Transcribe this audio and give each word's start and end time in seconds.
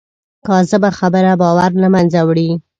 کاذبه 0.47 0.89
خبره 0.99 1.31
باور 1.41 1.71
له 1.81 1.87
منځه 1.95 2.19
وړي 2.27 2.49